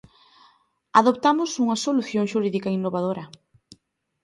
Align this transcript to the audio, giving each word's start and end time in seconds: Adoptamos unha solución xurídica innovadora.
Adoptamos 1.01 1.51
unha 1.63 1.81
solución 1.85 2.25
xurídica 2.31 2.75
innovadora. 2.77 3.23